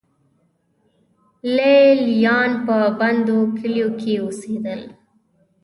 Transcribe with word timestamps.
لې 1.55 1.75
لیان 2.05 2.51
په 2.65 2.75
بندو 2.99 3.39
کلیو 3.57 3.89
کې 3.99 4.13
اوسېدل. 4.23 4.81